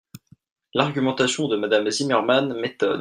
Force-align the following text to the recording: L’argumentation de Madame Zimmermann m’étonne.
L’argumentation 0.73 1.47
de 1.47 1.55
Madame 1.57 1.87
Zimmermann 1.91 2.59
m’étonne. 2.59 2.99